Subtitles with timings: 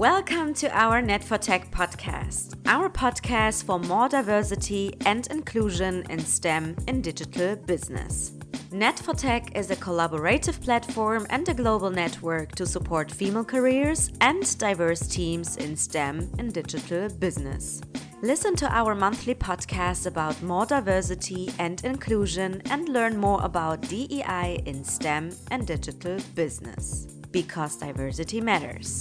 [0.00, 6.20] Welcome to our Net for Tech podcast, our podcast for more diversity and inclusion in
[6.20, 8.32] STEM in digital business.
[8.72, 14.10] Net for Tech is a collaborative platform and a global network to support female careers
[14.22, 17.82] and diverse teams in STEM in digital business.
[18.22, 24.62] Listen to our monthly podcast about more diversity and inclusion and learn more about DEI
[24.64, 27.06] in STEM and digital business.
[27.32, 28.98] Because diversity matters.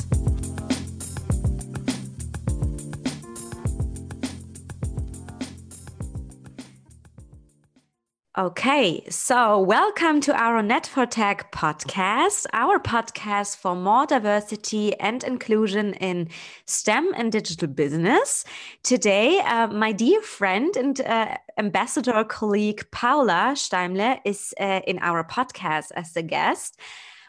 [8.39, 15.25] Okay, so welcome to our Net for Tech podcast, our podcast for more diversity and
[15.25, 16.29] inclusion in
[16.65, 18.45] STEM and digital business.
[18.81, 25.25] Today, uh, my dear friend and uh, ambassador colleague Paula Steimle is uh, in our
[25.25, 26.79] podcast as a guest.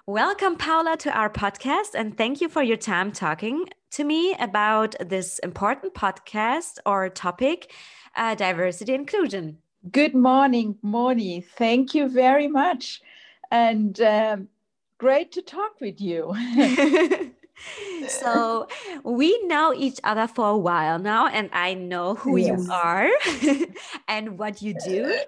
[0.06, 4.95] Welcome, Paula, to our podcast, and thank you for your time talking to me about
[5.01, 7.73] this important podcast or topic,
[8.15, 9.59] uh, diversity inclusion.
[9.88, 11.40] Good morning, Moni.
[11.40, 13.00] Thank you very much.
[13.50, 14.48] And um,
[14.98, 16.34] great to talk with you.
[18.09, 18.68] so
[19.04, 22.60] we know each other for a while now, and I know who yes.
[22.60, 23.09] you are
[24.09, 25.18] and what you do.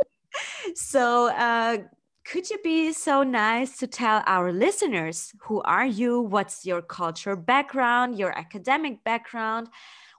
[0.75, 1.79] So, uh,
[2.25, 6.21] could you be so nice to tell our listeners who are you?
[6.21, 9.69] What's your culture background, your academic background?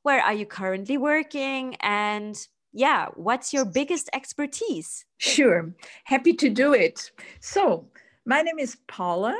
[0.01, 1.75] Where are you currently working?
[1.75, 2.35] And
[2.73, 5.05] yeah, what's your biggest expertise?
[5.17, 5.73] Sure,
[6.05, 7.11] happy to do it.
[7.39, 7.87] So,
[8.25, 9.37] my name is Paula,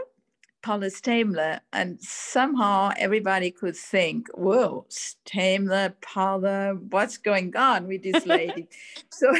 [0.61, 8.25] Paula Stamler, and somehow everybody could think, whoa, Stamler, Paula, what's going on with this
[8.27, 8.67] lady?
[9.09, 9.33] so,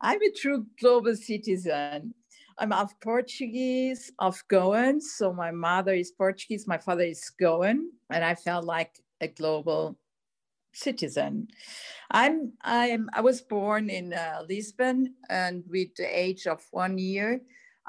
[0.00, 2.14] I'm a true global citizen.
[2.60, 5.00] I'm of Portuguese, of Goan.
[5.00, 9.98] So, my mother is Portuguese, my father is Goan, and I felt like a global
[10.72, 11.48] citizen.
[12.10, 17.40] I'm I'm I was born in uh, Lisbon, and with the age of one year,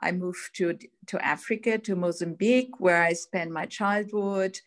[0.01, 0.77] I moved to
[1.07, 4.59] to Africa to Mozambique, where I spent my childhood.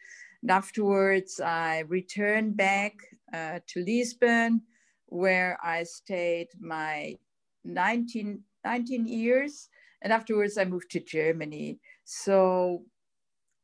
[0.42, 2.94] And afterwards, I returned back
[3.32, 4.62] uh, to Lisbon,
[5.06, 7.16] where I stayed my
[7.64, 9.68] 19, 19 years.
[10.02, 11.78] And afterwards, I moved to Germany.
[12.04, 12.84] So,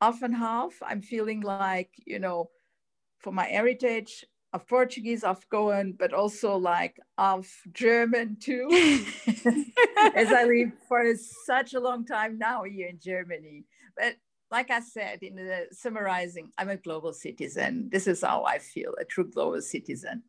[0.00, 2.50] off and half, I'm feeling like, you know,
[3.18, 8.68] for my heritage, of Portuguese, of Goan, but also like of German too,
[10.14, 11.14] as I live for
[11.44, 13.64] such a long time now here in Germany.
[13.96, 14.16] But
[14.50, 17.88] like I said in the summarizing, I'm a global citizen.
[17.92, 20.22] This is how I feel, a true global citizen.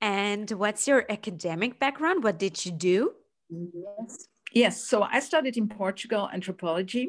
[0.00, 2.24] And what's your academic background?
[2.24, 3.12] What did you do?
[3.48, 4.28] Yes.
[4.52, 4.84] Yes.
[4.84, 7.08] So I studied in Portugal anthropology.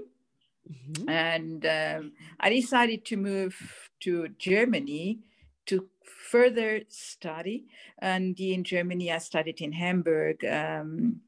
[0.71, 1.09] Mm-hmm.
[1.09, 3.55] And um, I decided to move
[4.01, 5.19] to Germany
[5.67, 5.87] to
[6.31, 7.67] further study.
[7.99, 10.43] And in Germany, I studied in Hamburg.
[10.45, 11.21] Um,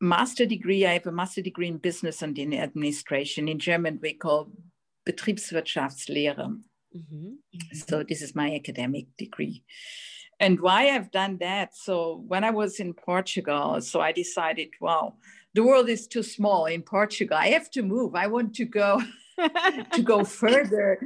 [0.00, 3.48] master degree, I have a master degree in business and in administration.
[3.48, 4.50] In German, we call
[5.08, 6.60] Betriebswirtschaftslehre.
[6.96, 7.30] Mm-hmm.
[7.72, 9.64] So this is my academic degree.
[10.38, 11.74] And why I've done that?
[11.74, 15.14] So when I was in Portugal, so I decided, wow,
[15.54, 17.38] the world is too small in Portugal.
[17.38, 18.14] I have to move.
[18.14, 19.02] I want to go
[19.92, 20.98] to go further.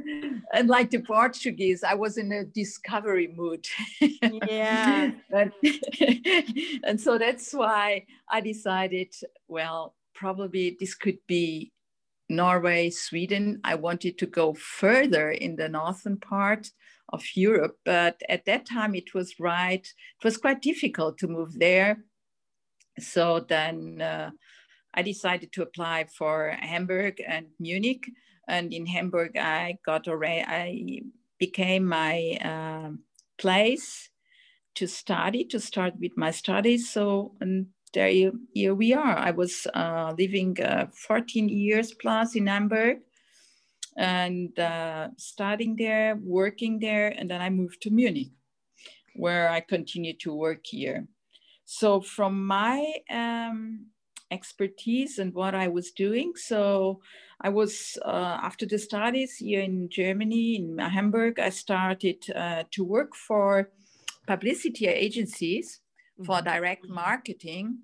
[0.53, 3.65] And like the Portuguese, I was in a discovery mood.
[3.99, 5.11] yeah.
[5.29, 5.51] and,
[6.83, 9.13] and so that's why I decided,
[9.47, 11.71] well, probably this could be
[12.29, 13.59] Norway, Sweden.
[13.63, 16.71] I wanted to go further in the northern part
[17.09, 21.59] of Europe, but at that time it was right, it was quite difficult to move
[21.59, 21.97] there.
[22.99, 24.31] So then uh,
[24.93, 28.09] I decided to apply for Hamburg and Munich.
[28.47, 31.01] And in Hamburg, I got already, I
[31.39, 32.91] became my uh,
[33.37, 34.09] place
[34.75, 36.89] to study, to start with my studies.
[36.89, 39.17] So, and there you, here we are.
[39.17, 42.99] I was uh, living uh, 14 years plus in Hamburg
[43.97, 48.31] and uh, studying there, working there, and then I moved to Munich,
[49.15, 51.07] where I continued to work here.
[51.65, 53.87] So, from my um,
[54.31, 56.33] expertise and what I was doing.
[56.35, 57.01] So
[57.41, 62.83] I was, uh, after the studies here in Germany, in Hamburg, I started uh, to
[62.83, 63.69] work for
[64.27, 65.81] publicity agencies
[66.19, 66.25] mm-hmm.
[66.25, 66.95] for direct mm-hmm.
[66.95, 67.79] marketing.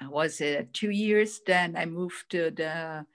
[0.00, 3.06] I was uh, two years, then I moved to the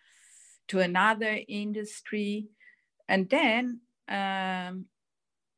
[0.68, 2.48] to another industry.
[3.10, 4.86] And then um,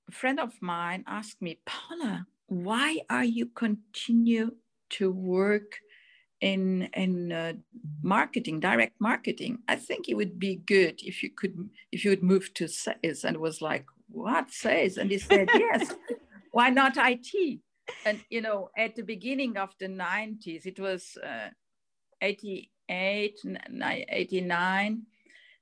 [0.09, 4.55] a friend of mine asked me, Paula, why are you continue
[4.89, 5.79] to work
[6.43, 7.53] in in uh,
[8.01, 9.59] marketing, direct marketing.
[9.69, 13.23] I think it would be good if you could if you would move to sales."
[13.23, 15.95] And was like, "What sales?" And he said, "Yes,
[16.51, 17.61] why not IT?"
[18.05, 21.49] And you know, at the beginning of the '90s, it was uh,
[22.21, 23.39] 88,
[23.71, 25.01] 89.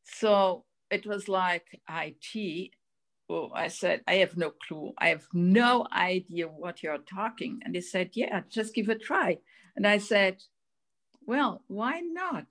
[0.03, 2.71] So it was like IT.
[3.29, 4.93] Oh, I said, I have no clue.
[4.97, 7.61] I have no idea what you're talking.
[7.63, 9.37] And he said, Yeah, just give a try.
[9.75, 10.43] And I said,
[11.25, 12.45] Well, why not?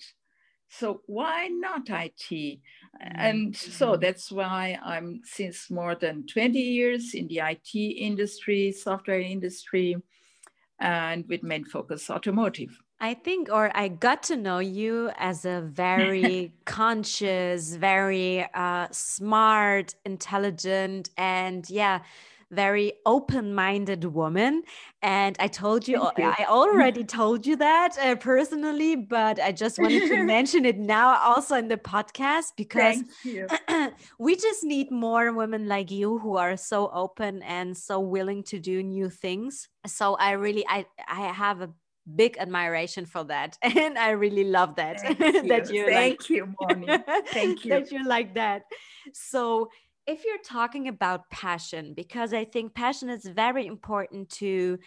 [0.71, 2.31] So why not IT?
[2.31, 2.59] Mm-hmm.
[3.03, 9.21] And so that's why I'm since more than 20 years in the IT industry, software
[9.21, 9.97] industry,
[10.79, 12.81] and with main focus automotive.
[13.03, 19.95] I think, or I got to know you as a very conscious, very uh, smart,
[20.05, 22.01] intelligent, and yeah,
[22.51, 24.63] very open-minded woman.
[25.03, 26.25] And I told you, you.
[26.25, 31.17] I already told you that uh, personally, but I just wanted to mention it now,
[31.19, 33.03] also in the podcast, because
[34.19, 38.59] we just need more women like you who are so open and so willing to
[38.59, 39.69] do new things.
[39.87, 41.71] So I really, I, I have a
[42.17, 45.43] big admiration for that and i really love that thank you.
[45.49, 46.89] that you thank like, you Moni.
[47.29, 48.63] thank you that you like that
[49.13, 49.69] so
[50.11, 54.79] if you're talking about passion because i think passion is very important to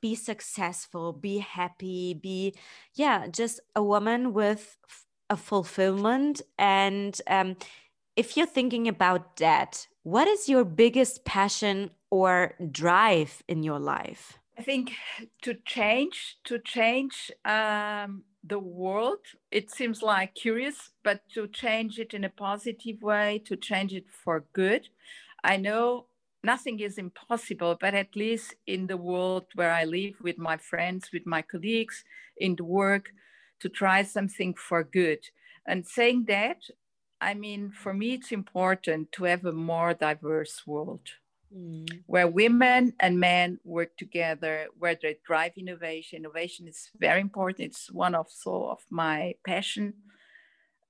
[0.00, 2.54] be successful be happy be
[2.94, 4.76] yeah just a woman with
[5.32, 6.42] a fulfillment.
[6.58, 7.56] And um,
[8.16, 14.38] if you're thinking about that what is your biggest passion or drive in your life?
[14.58, 14.92] I think
[15.42, 22.12] to change to change um, the world, it seems like curious, but to change it
[22.12, 24.88] in a positive way, to change it for good.
[25.44, 26.06] I know
[26.42, 31.10] nothing is impossible, but at least in the world where I live with my friends,
[31.12, 32.04] with my colleagues,
[32.36, 33.10] in the work,
[33.60, 35.20] to try something for good.
[35.66, 36.58] And saying that,
[37.20, 41.02] I mean, for me, it's important to have a more diverse world
[41.54, 41.88] mm.
[42.06, 46.18] where women and men work together, where they drive innovation.
[46.18, 47.68] Innovation is very important.
[47.68, 49.94] It's one of so of my passion,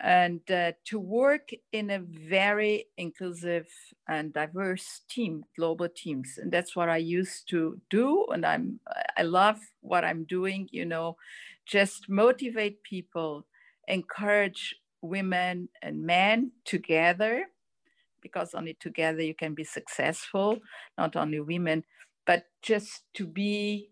[0.00, 3.66] and uh, to work in a very inclusive
[4.08, 8.26] and diverse team, global teams, and that's what I used to do.
[8.32, 8.80] And I'm
[9.16, 10.68] I love what I'm doing.
[10.72, 11.16] You know,
[11.66, 13.46] just motivate people,
[13.88, 17.46] encourage women and men together
[18.22, 20.58] because only together you can be successful,
[20.96, 21.84] not only women,
[22.26, 23.90] but just to be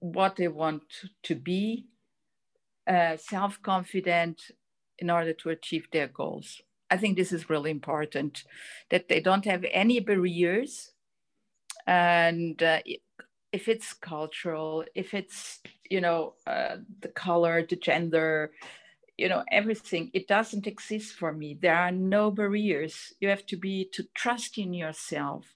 [0.00, 0.82] what they want
[1.22, 1.86] to be,
[2.86, 4.50] uh, self confident
[4.98, 6.60] in order to achieve their goals.
[6.90, 8.44] I think this is really important
[8.90, 10.92] that they don't have any barriers.
[11.86, 12.80] And uh,
[13.52, 15.60] if it's cultural, if it's,
[15.90, 18.52] you know, uh, the color, the gender,
[19.18, 21.58] you know everything it doesn't exist for me.
[21.60, 23.12] There are no barriers.
[23.20, 25.54] You have to be to trust in yourself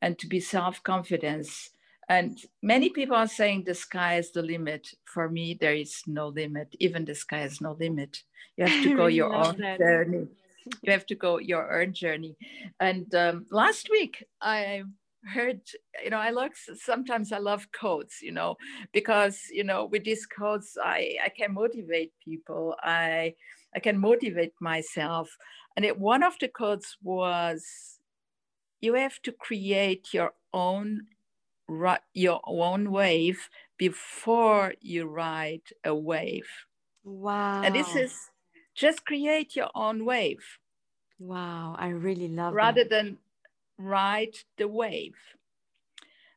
[0.00, 1.70] and to be self-confidence.
[2.08, 4.88] And many people are saying the sky is the limit.
[5.04, 6.74] For me there is no limit.
[6.80, 8.22] Even the sky is no limit.
[8.56, 9.78] You have to go your own that.
[9.78, 10.28] journey.
[10.82, 12.36] You have to go your own journey.
[12.78, 14.84] And um, last week i
[15.24, 15.60] heard
[16.02, 18.56] you know i look sometimes i love codes you know
[18.92, 22.74] because you know with these codes i i can motivate people.
[22.82, 23.34] I
[23.74, 25.36] i can motivate myself.
[25.76, 27.98] And it, one of the codes was
[28.80, 31.06] you have to create your own
[32.12, 36.48] your own wave before you ride a wave.
[37.04, 38.12] Wow and this is
[38.74, 40.58] just create your own wave.
[41.18, 42.90] Wow i really love rather that.
[42.90, 43.18] than
[43.78, 45.16] ride the wave.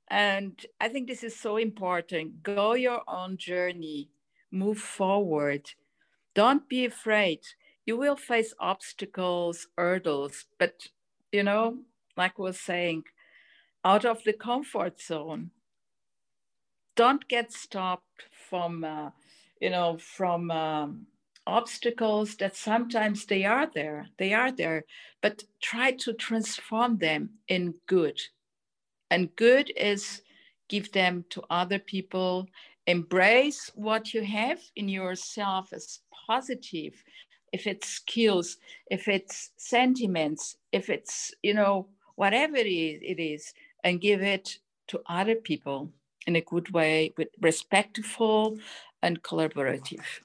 [0.07, 2.43] And I think this is so important.
[2.43, 4.09] Go your own journey,
[4.51, 5.71] move forward.
[6.33, 7.39] Don't be afraid.
[7.85, 10.89] You will face obstacles, hurdles, but
[11.31, 11.79] you know,
[12.15, 13.03] like I was saying,
[13.83, 15.51] out of the comfort zone.
[16.95, 19.09] Don't get stopped from, uh,
[19.59, 21.07] you know, from um,
[21.47, 24.83] obstacles that sometimes they are there they are there
[25.21, 28.19] but try to transform them in good.
[29.09, 30.21] And good is
[30.69, 32.47] give them to other people.
[32.87, 37.03] Embrace what you have in yourself as positive.
[37.53, 38.57] If it's skills
[38.91, 44.59] if it's sentiments if it's you know whatever it is, it is and give it
[44.87, 45.89] to other people
[46.27, 48.57] in a good way with respectful
[49.01, 50.24] and collaborative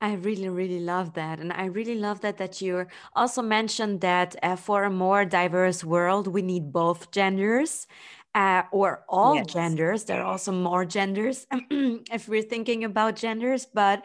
[0.00, 1.40] I really, really love that.
[1.40, 5.82] And I really love that that you also mentioned that uh, for a more diverse
[5.84, 7.86] world, we need both genders.
[8.36, 9.46] uh, or all yes.
[9.46, 10.04] genders.
[10.04, 14.04] There are also more genders if we're thinking about genders, but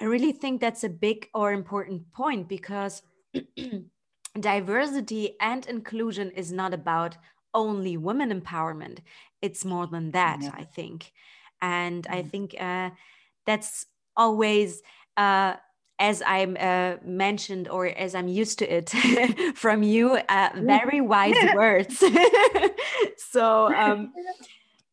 [0.00, 3.02] I really think that's a big or important point because
[4.40, 7.16] diversity and inclusion is not about
[7.54, 8.98] only women empowerment.
[9.42, 10.50] It's more than that, yeah.
[10.54, 11.12] I think.
[11.62, 12.14] And mm-hmm.
[12.14, 12.90] I think uh,
[13.46, 14.82] that's always.
[15.20, 15.56] Uh,
[15.98, 18.88] as I'm uh, mentioned or as I'm used to it
[19.54, 22.02] from you, uh, very wise words.
[23.18, 24.14] so, um,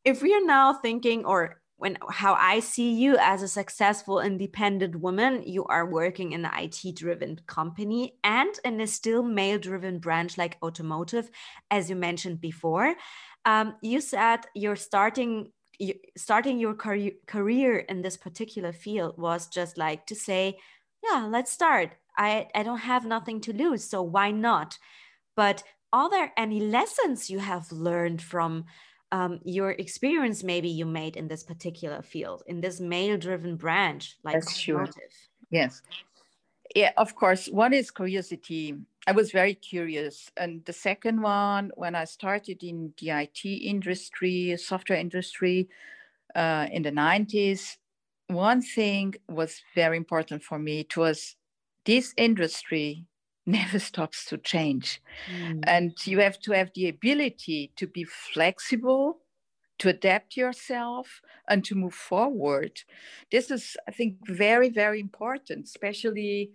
[0.03, 4.97] if we are now thinking, or when how I see you as a successful independent
[4.97, 9.99] woman, you are working in an IT driven company and in a still male driven
[9.99, 11.29] branch like automotive,
[11.71, 12.95] as you mentioned before.
[13.45, 19.47] Um, you said you're starting you, starting your career, career in this particular field was
[19.47, 20.57] just like to say
[21.03, 21.91] yeah, let's start.
[22.17, 24.77] I, I don't have nothing to lose, so why not?
[25.35, 28.65] But are there any lessons you have learned from
[29.11, 34.17] um, your experience maybe you made in this particular field, in this male driven branch
[34.23, 34.89] like That's sure.
[35.49, 35.81] Yes.
[36.75, 37.47] Yeah, of course.
[37.47, 38.75] One is curiosity.
[39.07, 40.29] I was very curious.
[40.37, 45.69] And the second one, when I started in the IT industry, software industry
[46.35, 47.77] uh, in the 90s,
[48.27, 50.81] one thing was very important for me.
[50.81, 51.35] It was
[51.85, 53.05] this industry
[53.45, 55.01] never stops to change.
[55.31, 55.63] Mm.
[55.65, 59.19] And you have to have the ability to be flexible,
[59.79, 62.81] to adapt yourself, and to move forward.
[63.31, 66.51] This is, I think, very, very important, especially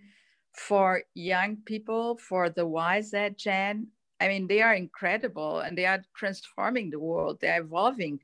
[0.52, 3.88] for young people, for the YZ Gen.
[4.21, 8.21] I mean, they are incredible and they are transforming the world, they're evolving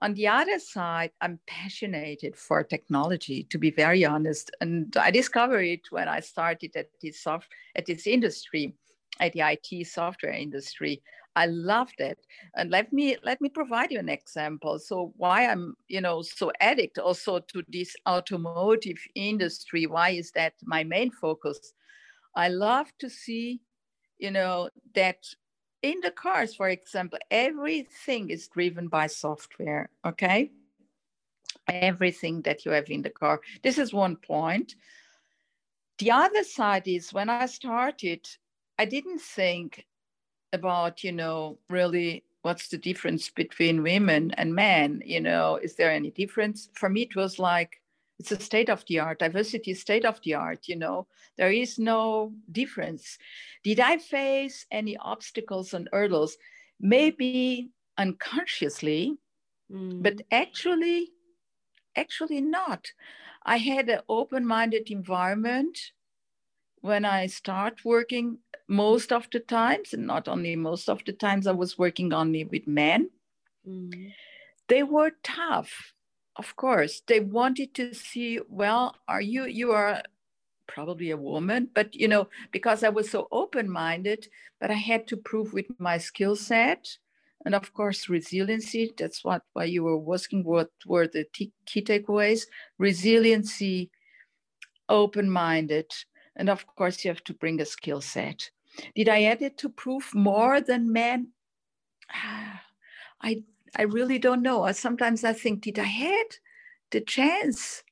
[0.00, 4.50] on the other side, I'm passionate for technology, to be very honest.
[4.60, 8.74] And I discovered it when I started at this soft at this industry,
[9.18, 11.02] at the IT software industry.
[11.38, 12.18] I loved it.
[12.56, 14.80] And let me let me provide you an example.
[14.80, 19.86] So why I'm, you know, so addict also to this automotive industry.
[19.86, 21.58] Why is that my main focus?
[22.34, 23.60] I love to see,
[24.18, 25.20] you know, that
[25.82, 30.50] in the cars, for example, everything is driven by software, okay?
[31.68, 33.40] Everything that you have in the car.
[33.62, 34.74] This is one point.
[35.98, 38.28] The other side is when I started,
[38.76, 39.84] I didn't think
[40.52, 45.90] about, you know, really what's the difference between women and men, you know, is there
[45.90, 46.68] any difference?
[46.74, 47.80] For me, it was like,
[48.18, 51.50] it's a state of the art diversity is state of the art you know there
[51.50, 53.18] is no difference
[53.62, 56.36] did i face any obstacles and hurdles
[56.80, 59.16] maybe unconsciously
[59.72, 60.02] mm.
[60.02, 61.10] but actually
[61.96, 62.92] actually not
[63.44, 65.92] i had an open-minded environment
[66.80, 68.38] when i start working
[68.68, 72.44] most of the times and not only most of the times i was working only
[72.44, 73.10] with men.
[73.66, 74.12] Mm.
[74.68, 75.92] they were tough
[76.36, 77.02] of course.
[77.08, 80.02] They wanted to see well are you you are
[80.68, 84.28] probably a woman but you know because i was so open minded
[84.60, 86.86] but i had to prove with my skill set
[87.44, 88.92] and of course resiliency.
[88.96, 92.46] That's what why you were asking what were the t- key takeaways.
[92.78, 93.90] Resiliency
[94.88, 95.90] open minded
[96.36, 98.50] and of course you have to bring a skill set
[98.94, 101.28] did i add it to prove more than men
[103.20, 103.42] i
[103.76, 104.70] I really don't know.
[104.72, 106.26] Sometimes I think, did I had
[106.90, 107.82] the chance,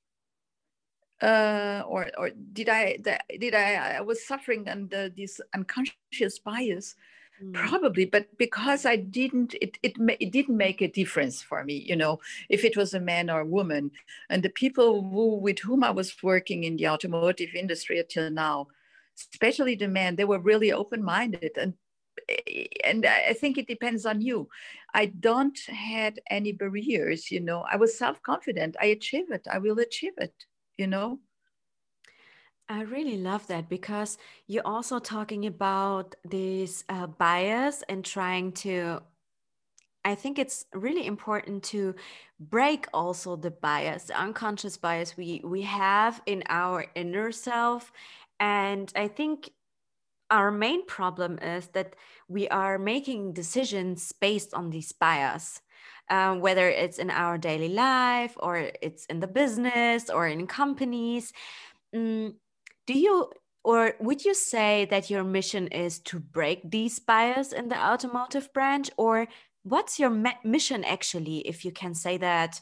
[1.22, 2.98] uh, or or did I
[3.38, 6.94] did I I was suffering under this unconscious bias?
[7.42, 7.52] Mm.
[7.52, 11.94] Probably, but because I didn't, it, it it didn't make a difference for me, you
[11.94, 13.90] know, if it was a man or a woman.
[14.30, 18.68] And the people who, with whom I was working in the automotive industry until now,
[19.16, 21.74] especially the men, they were really open-minded and
[22.84, 24.48] and I think it depends on you.
[24.94, 27.64] I don't had any barriers, you know.
[27.70, 28.76] I was self-confident.
[28.80, 29.46] I achieve it.
[29.50, 30.34] I will achieve it,
[30.78, 31.20] you know.
[32.68, 34.18] I really love that because
[34.48, 39.02] you're also talking about this uh, bias and trying to.
[40.04, 41.94] I think it's really important to
[42.38, 47.92] break also the bias, the unconscious bias we we have in our inner self,
[48.40, 49.50] and I think
[50.30, 51.94] our main problem is that
[52.28, 55.60] we are making decisions based on these bias
[56.08, 61.32] um, whether it's in our daily life or it's in the business or in companies.
[61.94, 62.34] Mm,
[62.86, 63.30] do you
[63.64, 68.52] or would you say that your mission is to break these bias in the automotive
[68.52, 68.90] branch?
[68.96, 69.26] Or
[69.64, 70.10] what's your
[70.44, 72.60] mission actually if you can say that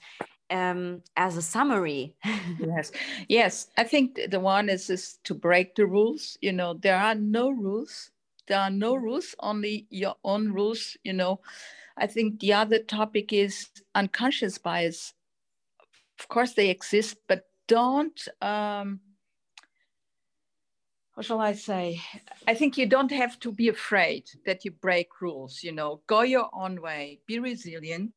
[0.50, 2.14] um, as a summary.
[2.58, 2.92] yes,
[3.28, 3.68] yes.
[3.76, 6.38] I think the one is is to break the rules.
[6.40, 8.10] You know, there are no rules.
[8.46, 11.40] There are no rules, only your own rules, you know.
[11.96, 15.14] I think the other topic is unconscious bias.
[16.18, 19.00] Of course, they exist, but don't, um,
[21.14, 22.00] what shall I say?
[22.46, 26.22] I think you don't have to be afraid that you break rules, you know, go
[26.22, 28.12] your own way, be resilient,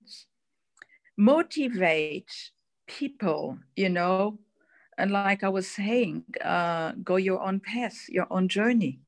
[1.17, 2.31] motivate
[2.87, 4.39] people, you know,
[4.97, 8.99] and like I was saying, uh, go your own path, your own journey,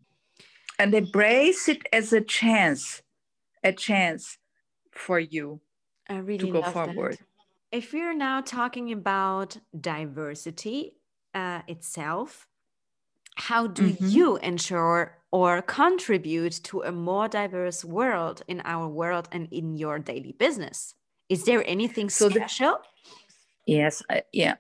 [0.77, 3.01] and embrace it as a chance,
[3.63, 4.37] a chance
[4.91, 5.61] for you
[6.07, 7.13] I really to go love forward.
[7.13, 7.77] That.
[7.77, 10.95] If we're now talking about diversity
[11.33, 12.47] uh, itself,
[13.35, 14.07] how do mm-hmm.
[14.07, 19.99] you ensure or contribute to a more diverse world in our world and in your
[19.99, 20.95] daily business?
[21.29, 22.79] Is there anything so special?
[23.65, 24.55] The, yes, I, yeah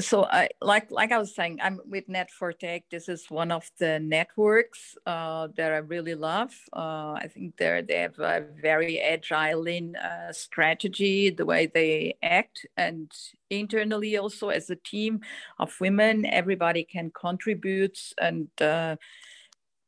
[0.00, 2.84] so I like like I was saying, I'm with Net4Tech.
[2.90, 6.52] This is one of the networks uh, that I really love.
[6.72, 12.16] Uh, I think they they have a very agile in uh, strategy, the way they
[12.22, 13.10] act, and
[13.50, 15.20] internally also as a team
[15.58, 18.96] of women, everybody can contribute and uh,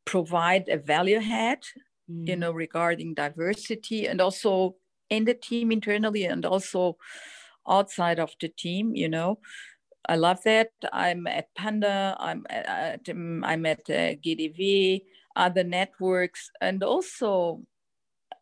[0.05, 1.63] provide a value add,
[2.11, 2.27] mm.
[2.29, 4.77] you know, regarding diversity, and also
[5.11, 6.97] in the team internally, and also
[7.69, 9.39] outside of the team, you know.
[10.07, 10.71] I love that.
[10.93, 12.17] I'm at Panda.
[12.21, 15.03] I'm at, I'm at uh, GDV,
[15.35, 17.63] other networks, and also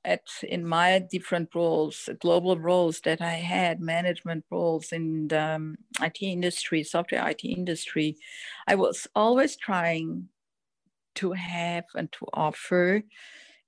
[0.05, 5.77] at in my different roles, global roles that I had, management roles in the um,
[6.01, 8.17] IT industry, software IT industry.
[8.67, 10.29] I was always trying
[11.17, 13.03] to have and to offer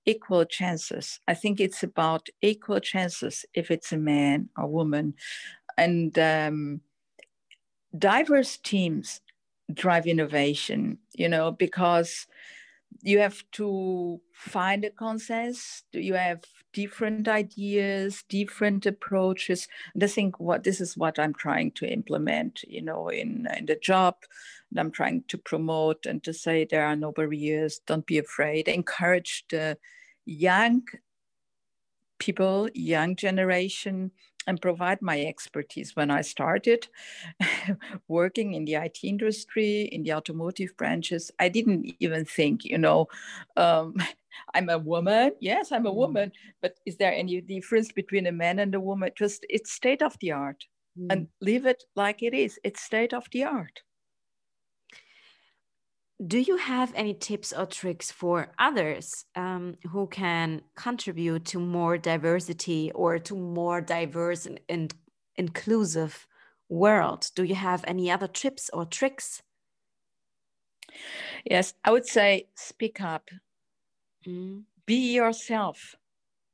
[0.07, 1.21] equal chances.
[1.27, 5.15] I think it's about equal chances if it's a man or woman,
[5.77, 6.81] and um,
[7.97, 9.21] diverse teams
[9.73, 12.27] drive innovation, you know, because
[13.03, 15.83] you have to find a consensus.
[15.93, 19.69] You have different ideas different approaches?
[19.95, 23.67] And i think what this is what i'm trying to implement you know in in
[23.67, 24.17] the job.
[24.71, 27.81] And i'm trying to promote and to say there are no barriers.
[27.87, 28.69] Don't be afraid.
[28.69, 29.79] Encourage the
[30.27, 30.83] young
[32.19, 34.11] people young generation
[34.47, 35.97] and provide my expertise.
[35.97, 36.89] When I started
[38.09, 43.09] working in the IT industry, in the automotive branches, I didn't even think, you know,
[43.57, 43.97] um,
[44.55, 45.33] I'm a woman.
[45.41, 45.97] Yes, I'm a mm.
[45.97, 46.33] woman.
[46.61, 49.11] But is there any difference between a man and a woman?
[49.17, 50.65] Just it's state of the art,
[50.99, 51.07] mm.
[51.11, 52.59] and leave it like it is.
[52.65, 53.83] It's state of the art.
[56.25, 61.99] Do you have any tips or tricks for others um, who can contribute to more
[61.99, 64.95] diversity or to more diverse and, and
[65.35, 66.27] inclusive
[66.69, 67.31] world?
[67.35, 69.43] Do you have any other tips or tricks?
[71.45, 73.29] Yes, I would say speak up.
[74.25, 74.65] Mm.
[74.87, 75.97] Be yourself.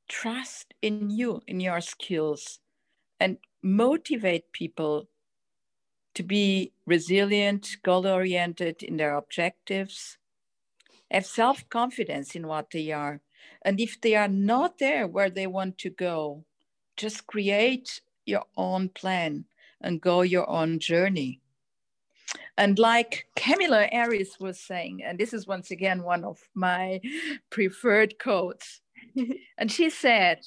[0.09, 2.59] Trust in you, in your skills,
[3.19, 5.07] and motivate people
[6.13, 10.17] to be resilient, goal oriented in their objectives,
[11.09, 13.21] have self confidence in what they are.
[13.63, 16.43] And if they are not there where they want to go,
[16.97, 19.45] just create your own plan
[19.81, 21.39] and go your own journey.
[22.57, 27.01] And like Kamala Harris was saying, and this is once again one of my
[27.49, 28.81] preferred quotes,
[29.57, 30.39] and she said,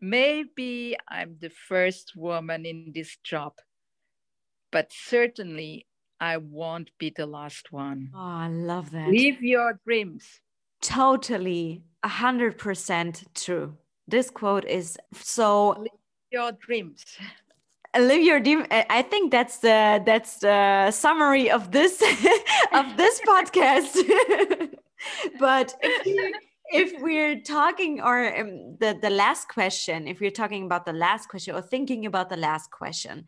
[0.00, 3.52] Maybe I'm the first woman in this job,
[4.72, 5.86] but certainly
[6.20, 8.10] I won't be the last one.
[8.14, 9.08] Oh, I love that.
[9.08, 10.40] Live your dreams.
[10.80, 13.76] Totally, a hundred percent true.
[14.08, 15.70] This quote is so.
[15.78, 15.88] Live
[16.30, 17.04] your dreams.
[17.96, 18.66] Live your dream.
[18.70, 22.02] I think that's the that's the summary of this
[22.72, 23.94] of this podcast.
[25.38, 26.32] but if you
[26.72, 31.28] if we're talking or um, the the last question if we're talking about the last
[31.28, 33.24] question or thinking about the last question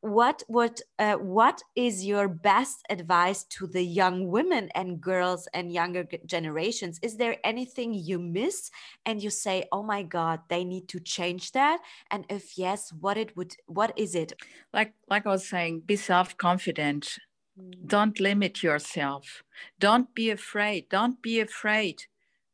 [0.00, 5.72] what what uh, what is your best advice to the young women and girls and
[5.72, 6.98] younger generations?
[7.02, 8.70] Is there anything you miss
[9.04, 11.80] and you say oh my god they need to change that?
[12.10, 14.32] And if yes what it would what is it?
[14.72, 17.18] Like like i was saying be self-confident.
[17.58, 17.86] Mm.
[17.86, 19.42] don't limit yourself.
[19.80, 20.90] Don't be afraid.
[20.90, 22.04] Don't be afraid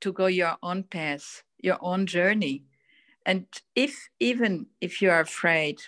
[0.03, 2.65] to go your own path, your own journey.
[3.25, 5.81] And if even if you are afraid,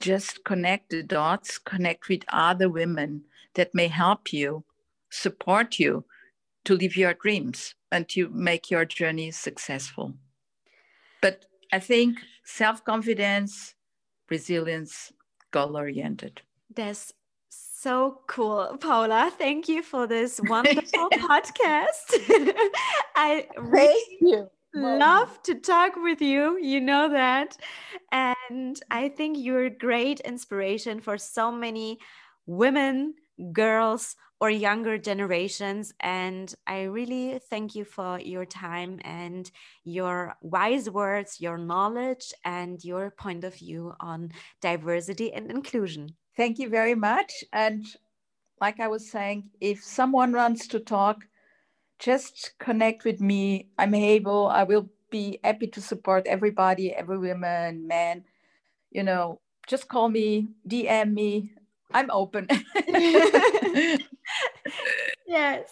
[0.00, 4.64] just connect the dots, connect with other women that may help you,
[5.10, 6.04] support you
[6.64, 10.14] to live your dreams and to make your journey successful.
[11.20, 13.74] But I think self confidence,
[14.30, 15.12] resilience,
[15.50, 16.42] goal oriented.
[16.74, 17.12] There's
[17.80, 19.30] So cool, Paula.
[19.38, 22.10] Thank you for this wonderful podcast.
[23.14, 24.42] I really
[24.74, 26.58] love to talk with you.
[26.58, 27.56] You know that.
[28.10, 32.00] And I think you're a great inspiration for so many
[32.46, 33.14] women,
[33.52, 35.94] girls, or younger generations.
[36.00, 39.48] And I really thank you for your time and
[39.84, 46.16] your wise words, your knowledge, and your point of view on diversity and inclusion.
[46.38, 47.44] Thank you very much.
[47.52, 47.86] And
[48.60, 51.26] like I was saying, if someone wants to talk,
[51.98, 53.68] just connect with me.
[53.78, 58.24] I'm able, I will be happy to support everybody, every woman, man.
[58.90, 61.52] You know, just call me, DM me.
[61.94, 62.48] I'm open.
[65.28, 65.70] yes.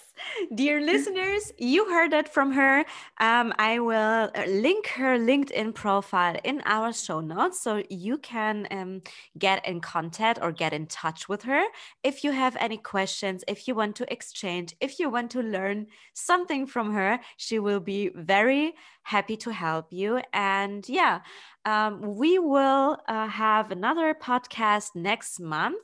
[0.55, 2.85] Dear listeners, you heard that from her.
[3.19, 8.67] Um, I will uh, link her LinkedIn profile in our show notes so you can
[8.71, 9.03] um,
[9.39, 11.65] get in contact or get in touch with her.
[12.05, 15.87] If you have any questions, if you want to exchange, if you want to learn
[16.15, 20.21] something from her, she will be very happy to help you.
[20.33, 21.21] And yeah,
[21.65, 25.83] um, we will uh, have another podcast next month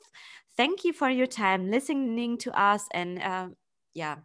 [0.57, 3.49] thank you for your time listening to us and uh,
[3.95, 4.17] yeah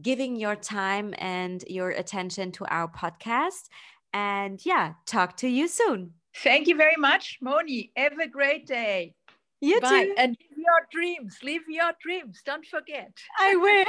[0.00, 3.68] giving your time and your attention to our podcast.
[4.12, 6.12] And yeah talk to you soon.
[6.38, 7.92] Thank you very much moni.
[7.96, 9.14] Have a great day.
[9.60, 10.04] You Bye.
[10.04, 10.14] too.
[10.18, 11.38] And live your dreams.
[11.42, 12.42] Live your dreams.
[12.44, 13.12] Don't forget.
[13.38, 13.84] I will.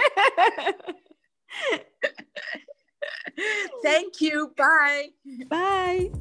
[3.84, 4.52] Thank you.
[4.58, 5.10] Bye.
[5.50, 6.12] Bye